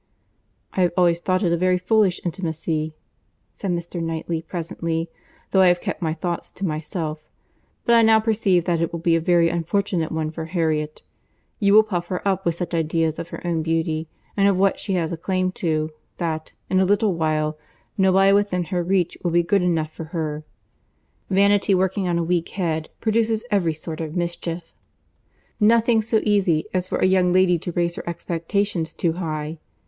"I 0.73 0.81
have 0.81 0.93
always 0.97 1.19
thought 1.19 1.43
it 1.43 1.51
a 1.53 1.57
very 1.57 1.77
foolish 1.77 2.19
intimacy," 2.25 2.95
said 3.53 3.69
Mr. 3.69 4.01
Knightley 4.01 4.41
presently, 4.41 5.11
"though 5.51 5.61
I 5.61 5.67
have 5.67 5.79
kept 5.79 6.01
my 6.01 6.15
thoughts 6.15 6.49
to 6.53 6.65
myself; 6.65 7.29
but 7.85 7.93
I 7.93 8.01
now 8.01 8.19
perceive 8.19 8.65
that 8.65 8.81
it 8.81 8.91
will 8.91 8.99
be 8.99 9.15
a 9.15 9.21
very 9.21 9.47
unfortunate 9.49 10.11
one 10.11 10.31
for 10.31 10.45
Harriet. 10.45 11.03
You 11.59 11.75
will 11.75 11.83
puff 11.83 12.07
her 12.07 12.27
up 12.27 12.47
with 12.47 12.55
such 12.55 12.73
ideas 12.73 13.19
of 13.19 13.27
her 13.29 13.45
own 13.45 13.61
beauty, 13.61 14.07
and 14.35 14.47
of 14.47 14.57
what 14.57 14.79
she 14.79 14.95
has 14.95 15.11
a 15.11 15.17
claim 15.17 15.51
to, 15.61 15.91
that, 16.17 16.51
in 16.67 16.79
a 16.79 16.83
little 16.85 17.13
while, 17.13 17.59
nobody 17.95 18.33
within 18.33 18.63
her 18.73 18.81
reach 18.81 19.19
will 19.21 19.29
be 19.29 19.43
good 19.43 19.61
enough 19.61 19.93
for 19.93 20.05
her. 20.05 20.43
Vanity 21.29 21.75
working 21.75 22.07
on 22.07 22.17
a 22.17 22.23
weak 22.23 22.49
head, 22.49 22.89
produces 23.01 23.45
every 23.51 23.75
sort 23.75 24.01
of 24.01 24.15
mischief. 24.17 24.73
Nothing 25.59 26.01
so 26.01 26.21
easy 26.23 26.65
as 26.73 26.87
for 26.87 26.97
a 26.97 27.05
young 27.05 27.31
lady 27.31 27.59
to 27.59 27.71
raise 27.73 27.97
her 27.97 28.09
expectations 28.09 28.93
too 28.95 29.13
high. 29.13 29.59